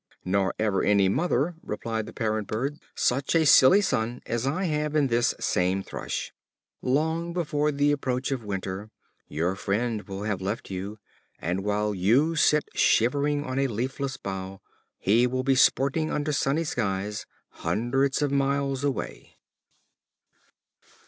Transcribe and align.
"Nor 0.25 0.55
ever 0.57 0.81
any 0.81 1.09
mother," 1.09 1.53
replied 1.61 2.07
the 2.07 2.11
parent 2.11 2.47
bird, 2.47 2.79
"such 2.95 3.35
a 3.35 3.45
silly 3.45 3.81
son 3.81 4.19
as 4.25 4.47
I 4.47 4.63
have 4.63 4.95
in 4.95 5.09
this 5.09 5.35
same 5.39 5.83
Thrush. 5.83 6.31
Long 6.81 7.33
before 7.33 7.71
the 7.71 7.91
approach 7.91 8.31
of 8.31 8.43
winter, 8.43 8.89
your 9.27 9.55
friend 9.55 10.01
will 10.07 10.23
have 10.23 10.41
left 10.41 10.71
you; 10.71 10.97
and 11.37 11.63
while 11.63 11.93
you 11.93 12.35
sit 12.35 12.65
shivering 12.73 13.43
on 13.43 13.59
a 13.59 13.67
leafless 13.67 14.17
bough 14.17 14.61
he 14.97 15.27
will 15.27 15.43
be 15.43 15.53
sporting 15.53 16.09
under 16.09 16.31
sunny 16.33 16.63
skies 16.63 17.27
hundreds 17.49 18.23
of 18.23 18.31
miles 18.31 18.83
away." 18.83 19.37